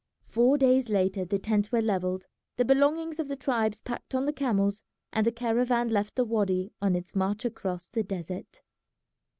[0.23, 2.25] Four days later the tents were levelled,
[2.57, 4.81] the belongings of the tribes packed on the camels,
[5.13, 8.63] and the caravan left the wady on its march across the desert.